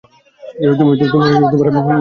[0.71, 1.81] তুমি এসবের কিছুই জানতে না?